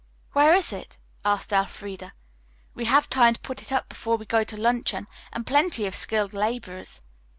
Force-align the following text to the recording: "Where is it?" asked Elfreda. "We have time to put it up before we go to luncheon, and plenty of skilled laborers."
"Where 0.31 0.55
is 0.55 0.73
it?" 0.73 0.97
asked 1.23 1.53
Elfreda. 1.53 2.13
"We 2.73 2.85
have 2.85 3.07
time 3.07 3.35
to 3.35 3.39
put 3.39 3.61
it 3.61 3.71
up 3.71 3.87
before 3.87 4.15
we 4.17 4.25
go 4.25 4.43
to 4.43 4.57
luncheon, 4.57 5.05
and 5.31 5.45
plenty 5.45 5.85
of 5.85 5.95
skilled 5.95 6.33
laborers." 6.33 7.01